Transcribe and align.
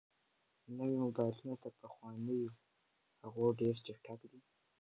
نوي 0.77 0.95
موبایلونه 1.03 1.53
تر 1.63 1.71
پخوانیو 1.81 2.53
هغو 3.21 3.45
ډېر 3.59 3.75
چټک 3.85 4.19
دي. 4.31 4.39